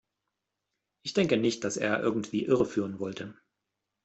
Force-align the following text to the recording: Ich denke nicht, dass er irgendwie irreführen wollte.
Ich 1.03 1.13
denke 1.13 1.37
nicht, 1.37 1.63
dass 1.63 1.77
er 1.77 1.99
irgendwie 2.01 2.43
irreführen 2.43 2.97
wollte. 2.97 3.35